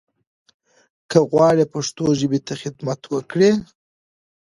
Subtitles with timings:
[1.09, 3.39] که غواړٸ پښتو ژبې ته خدمت وکړٸ